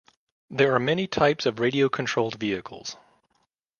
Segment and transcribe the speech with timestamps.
[0.49, 2.97] There are many types of radio controlled vehicles.